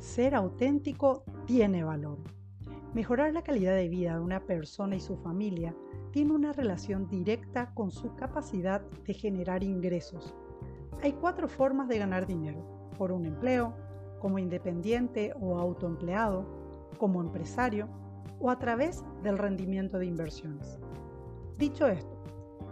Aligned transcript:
ser 0.00 0.34
auténtico 0.34 1.24
tiene 1.44 1.84
valor. 1.84 2.18
Mejorar 2.94 3.32
la 3.34 3.42
calidad 3.42 3.74
de 3.74 3.88
vida 3.88 4.14
de 4.14 4.20
una 4.20 4.40
persona 4.40 4.96
y 4.96 5.00
su 5.00 5.16
familia 5.18 5.74
tiene 6.10 6.32
una 6.32 6.52
relación 6.52 7.06
directa 7.06 7.72
con 7.74 7.90
su 7.90 8.14
capacidad 8.16 8.80
de 8.80 9.14
generar 9.14 9.62
ingresos. 9.62 10.34
Hay 11.02 11.12
cuatro 11.12 11.48
formas 11.48 11.86
de 11.88 11.98
ganar 11.98 12.26
dinero. 12.26 12.90
Por 12.98 13.12
un 13.12 13.26
empleo, 13.26 13.74
como 14.18 14.38
independiente 14.38 15.34
o 15.40 15.58
autoempleado, 15.58 16.44
como 16.98 17.20
empresario 17.20 17.88
o 18.40 18.50
a 18.50 18.58
través 18.58 19.04
del 19.22 19.38
rendimiento 19.38 19.98
de 19.98 20.06
inversiones. 20.06 20.78
Dicho 21.58 21.86
esto, 21.86 22.24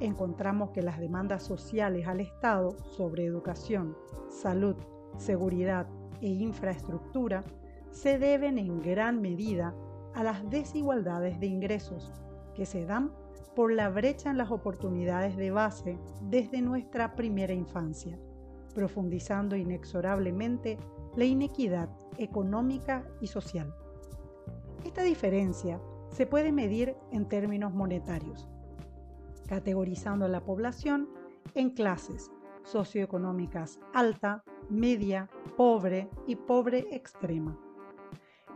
encontramos 0.00 0.70
que 0.70 0.82
las 0.82 0.98
demandas 0.98 1.42
sociales 1.42 2.06
al 2.06 2.20
Estado 2.20 2.70
sobre 2.96 3.26
educación, 3.26 3.96
salud, 4.28 4.76
seguridad 5.16 5.86
e 6.20 6.28
infraestructura 6.28 7.44
se 7.90 8.18
deben 8.18 8.58
en 8.58 8.80
gran 8.80 9.20
medida 9.20 9.74
a 10.14 10.22
las 10.22 10.48
desigualdades 10.50 11.38
de 11.40 11.46
ingresos 11.46 12.12
que 12.54 12.66
se 12.66 12.84
dan 12.84 13.12
por 13.54 13.72
la 13.72 13.88
brecha 13.88 14.30
en 14.30 14.38
las 14.38 14.50
oportunidades 14.50 15.36
de 15.36 15.50
base 15.50 15.98
desde 16.22 16.62
nuestra 16.62 17.14
primera 17.14 17.52
infancia, 17.52 18.18
profundizando 18.74 19.56
inexorablemente 19.56 20.78
la 21.16 21.24
inequidad 21.24 21.88
económica 22.18 23.04
y 23.20 23.26
social. 23.26 23.74
Esta 24.84 25.02
diferencia 25.02 25.80
se 26.10 26.26
puede 26.26 26.52
medir 26.52 26.96
en 27.10 27.28
términos 27.28 27.72
monetarios, 27.72 28.48
categorizando 29.48 30.24
a 30.24 30.28
la 30.28 30.44
población 30.44 31.08
en 31.54 31.70
clases 31.70 32.30
socioeconómicas 32.64 33.80
alta, 33.92 34.44
media, 34.70 35.28
pobre 35.56 36.08
y 36.26 36.36
pobre 36.36 36.86
extrema. 36.90 37.58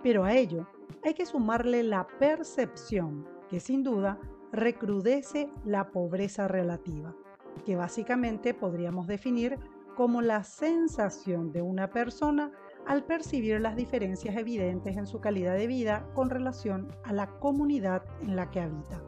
Pero 0.03 0.25
a 0.25 0.35
ello 0.35 0.67
hay 1.03 1.15
que 1.15 1.27
sumarle 1.27 1.83
la 1.83 2.07
percepción, 2.19 3.27
que 3.49 3.61
sin 3.61 3.83
duda 3.83 4.19
recrudece 4.53 5.51
la 5.65 5.91
pobreza 5.91 6.49
relativa, 6.49 7.15
que 7.65 7.77
básicamente 7.77 8.55
podríamos 8.55 9.07
definir 9.07 9.59
como 9.97 10.23
la 10.23 10.45
sensación 10.45 11.53
de 11.53 11.63
una 11.63 11.91
persona 11.91 12.53
al 12.87 13.05
percibir 13.05 13.61
las 13.61 13.77
diferencias 13.77 14.37
evidentes 14.37 14.97
en 14.97 15.07
su 15.07 15.21
calidad 15.21 15.55
de 15.55 15.67
vida 15.67 16.07
con 16.15 16.31
relación 16.31 16.89
a 17.05 17.13
la 17.13 17.39
comunidad 17.39 18.05
en 18.23 18.37
la 18.37 18.51
que 18.51 18.61
habita. 18.61 19.03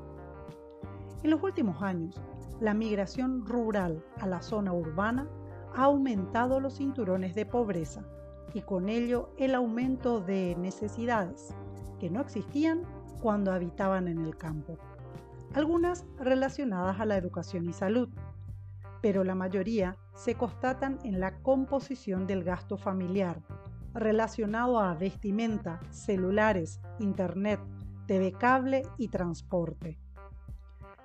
En 1.22 1.30
los 1.30 1.42
últimos 1.42 1.82
años, 1.82 2.20
la 2.60 2.72
migración 2.72 3.44
rural 3.44 4.02
a 4.20 4.26
la 4.26 4.40
zona 4.40 4.72
urbana 4.72 5.28
ha 5.74 5.84
aumentado 5.84 6.60
los 6.60 6.76
cinturones 6.76 7.34
de 7.34 7.46
pobreza 7.46 8.04
y 8.54 8.62
con 8.62 8.88
ello 8.88 9.30
el 9.38 9.54
aumento 9.54 10.20
de 10.20 10.54
necesidades 10.56 11.54
que 11.98 12.10
no 12.10 12.20
existían 12.20 12.82
cuando 13.20 13.52
habitaban 13.52 14.08
en 14.08 14.24
el 14.24 14.36
campo, 14.36 14.78
algunas 15.54 16.04
relacionadas 16.18 17.00
a 17.00 17.06
la 17.06 17.16
educación 17.16 17.68
y 17.68 17.72
salud, 17.72 18.08
pero 19.00 19.24
la 19.24 19.34
mayoría 19.34 19.96
se 20.14 20.34
constatan 20.34 20.98
en 21.04 21.20
la 21.20 21.38
composición 21.42 22.26
del 22.26 22.44
gasto 22.44 22.76
familiar, 22.76 23.42
relacionado 23.94 24.78
a 24.78 24.94
vestimenta, 24.94 25.80
celulares, 25.90 26.80
internet, 26.98 27.60
TV 28.06 28.32
cable 28.32 28.82
y 28.98 29.08
transporte. 29.08 29.98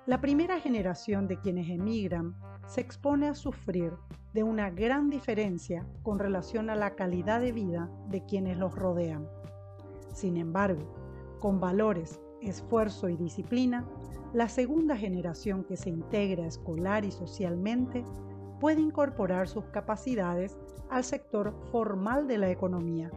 La 0.04 0.20
primera 0.20 0.58
generación 0.58 1.28
de 1.28 1.38
quienes 1.38 1.70
emigran 1.70 2.34
se 2.66 2.80
expone 2.80 3.28
a 3.28 3.36
sufrir 3.36 3.92
de 4.34 4.42
una 4.42 4.68
gran 4.68 5.10
diferencia 5.10 5.86
con 6.02 6.18
relación 6.18 6.70
a 6.70 6.74
la 6.74 6.96
calidad 6.96 7.40
de 7.40 7.52
vida 7.52 7.88
de 8.08 8.24
quienes 8.24 8.58
los 8.58 8.74
rodean. 8.74 9.28
Sin 10.12 10.38
embargo, 10.38 11.36
con 11.38 11.60
valores, 11.60 12.20
esfuerzo 12.40 13.08
y 13.10 13.16
disciplina, 13.16 13.86
la 14.32 14.48
segunda 14.48 14.96
generación 14.96 15.62
que 15.62 15.76
se 15.76 15.90
integra 15.90 16.46
escolar 16.46 17.04
y 17.04 17.12
socialmente 17.12 18.02
puede 18.58 18.80
incorporar 18.80 19.46
sus 19.46 19.66
capacidades 19.66 20.58
al 20.90 21.04
sector 21.04 21.54
formal 21.70 22.26
de 22.26 22.38
la 22.38 22.50
economía, 22.50 23.08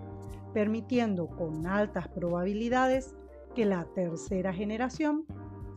permitiendo 0.53 1.29
con 1.29 1.65
altas 1.65 2.07
probabilidades 2.09 3.15
que 3.55 3.65
la 3.65 3.85
tercera 3.95 4.53
generación 4.53 5.25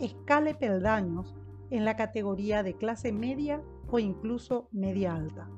escale 0.01 0.55
peldaños 0.55 1.35
en 1.71 1.85
la 1.85 1.97
categoría 1.97 2.63
de 2.63 2.75
clase 2.75 3.13
media 3.13 3.63
o 3.91 3.99
incluso 3.99 4.69
media 4.73 5.15
alta. 5.15 5.49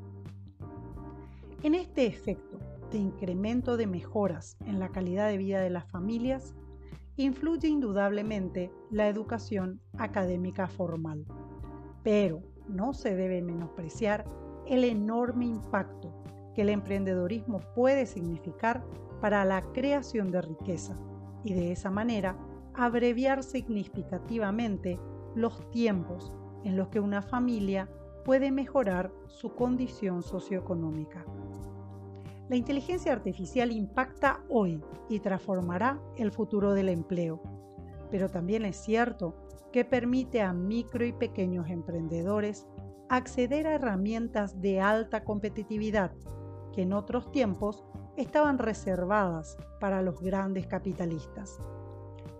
En 1.63 1.75
este 1.75 2.07
efecto 2.07 2.59
de 2.91 2.99
incremento 2.99 3.77
de 3.77 3.87
mejoras 3.87 4.57
en 4.67 4.79
la 4.79 4.89
calidad 4.89 5.29
de 5.29 5.37
vida 5.37 5.61
de 5.61 5.71
las 5.71 5.89
familias, 5.91 6.55
influye 7.17 7.69
indudablemente 7.69 8.73
la 8.91 9.09
educación 9.09 9.81
académica 9.99 10.69
formal, 10.69 11.27
pero 12.03 12.43
no 12.69 12.95
se 12.95 13.15
debe 13.15 13.43
menospreciar 13.43 14.25
el 14.67 14.85
enorme 14.85 15.47
impacto 15.47 16.15
que 16.55 16.63
el 16.63 16.71
emprendedorismo 16.71 17.61
puede 17.75 18.07
significar 18.07 18.85
para 19.21 19.45
la 19.45 19.63
creación 19.73 20.31
de 20.31 20.41
riqueza 20.43 20.97
y 21.45 21.55
de 21.55 21.73
esa 21.73 21.91
manera 21.91 22.37
abreviar 22.75 23.43
significativamente 23.43 24.99
los 25.35 25.71
tiempos 25.71 26.33
en 26.65 26.77
los 26.77 26.89
que 26.89 27.01
una 27.01 27.23
familia 27.23 27.89
puede 28.25 28.51
mejorar 28.51 29.13
su 29.27 29.55
condición 29.55 30.23
socioeconómica. 30.23 31.25
La 32.49 32.57
inteligencia 32.57 33.13
artificial 33.13 33.71
impacta 33.71 34.41
hoy 34.49 34.83
y 35.09 35.21
transformará 35.21 36.01
el 36.17 36.33
futuro 36.33 36.75
del 36.75 36.89
empleo, 36.89 37.41
pero 38.11 38.29
también 38.29 38.65
es 38.65 38.77
cierto 38.77 39.37
que 39.73 39.85
permite 39.85 40.43
a 40.43 40.53
micro 40.53 41.05
y 41.05 41.13
pequeños 41.13 41.69
emprendedores 41.71 42.67
acceder 43.09 43.67
a 43.67 43.75
herramientas 43.75 44.61
de 44.61 44.81
alta 44.81 45.25
competitividad 45.25 46.13
que 46.73 46.83
en 46.83 46.93
otros 46.93 47.31
tiempos 47.31 47.85
estaban 48.17 48.59
reservadas 48.59 49.57
para 49.81 50.03
los 50.03 50.21
grandes 50.21 50.67
capitalistas. 50.67 51.59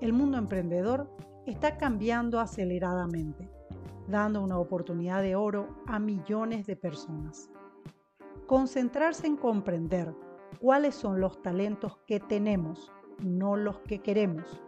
El 0.01 0.13
mundo 0.13 0.39
emprendedor 0.39 1.11
está 1.47 1.77
cambiando 1.77 2.41
aceleradamente 2.41 3.51
dando 4.11 4.43
una 4.43 4.59
oportunidad 4.59 5.23
de 5.23 5.37
oro 5.37 5.69
a 5.87 5.99
millones 5.99 6.67
de 6.67 6.77
personas. 6.77 7.49
Concentrarse 8.47 9.27
en 9.27 9.37
comprender 9.37 10.15
cuáles 10.61 10.97
son 10.97 11.21
los 11.21 11.41
talentos 11.43 11.99
que 12.07 12.19
tenemos, 12.19 12.93
no 13.21 13.57
los 13.57 13.79
que 13.81 14.01
queremos, 14.01 14.61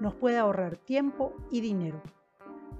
nos 0.00 0.14
puede 0.14 0.38
ahorrar 0.38 0.78
tiempo 0.78 1.34
y 1.50 1.60
dinero. 1.60 2.02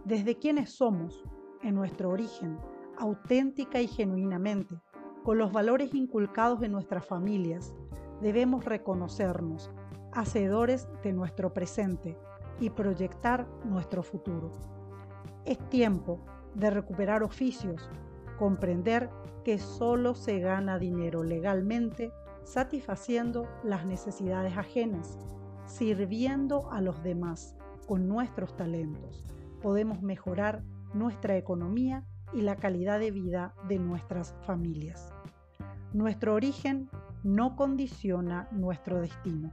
Desde 0.04 0.36
quienes 0.36 0.70
somos, 0.70 1.22
en 1.62 1.74
nuestro 1.74 2.10
origen, 2.10 2.58
auténtica 2.96 3.80
y 3.80 3.88
genuinamente, 3.88 4.80
con 5.22 5.38
los 5.38 5.52
valores 5.52 5.94
inculcados 5.94 6.62
en 6.62 6.72
nuestras 6.72 7.04
familias, 7.04 7.74
debemos 8.22 8.64
reconocernos, 8.64 9.70
hacedores 10.16 10.88
de 11.02 11.12
nuestro 11.12 11.52
presente 11.52 12.16
y 12.58 12.70
proyectar 12.70 13.46
nuestro 13.64 14.02
futuro. 14.02 14.50
Es 15.44 15.58
tiempo 15.68 16.24
de 16.54 16.70
recuperar 16.70 17.22
oficios, 17.22 17.90
comprender 18.38 19.10
que 19.44 19.58
solo 19.58 20.14
se 20.14 20.40
gana 20.40 20.78
dinero 20.78 21.22
legalmente 21.22 22.10
satisfaciendo 22.44 23.46
las 23.62 23.84
necesidades 23.84 24.56
ajenas, 24.56 25.18
sirviendo 25.66 26.72
a 26.72 26.80
los 26.80 27.02
demás 27.02 27.54
con 27.86 28.08
nuestros 28.08 28.56
talentos. 28.56 29.26
Podemos 29.60 30.00
mejorar 30.00 30.62
nuestra 30.94 31.36
economía 31.36 32.04
y 32.32 32.40
la 32.40 32.56
calidad 32.56 32.98
de 33.00 33.10
vida 33.10 33.54
de 33.68 33.78
nuestras 33.78 34.34
familias. 34.46 35.12
Nuestro 35.92 36.34
origen 36.34 36.88
no 37.22 37.56
condiciona 37.56 38.48
nuestro 38.52 39.00
destino. 39.00 39.52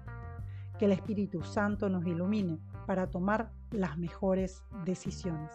Que 0.78 0.86
el 0.86 0.92
Espíritu 0.92 1.44
Santo 1.44 1.90
nos 1.90 2.06
ilumine 2.06 2.60
para 2.86 3.10
tomar 3.10 3.52
las 3.72 3.98
mejores 3.98 4.64
decisiones. 4.86 5.52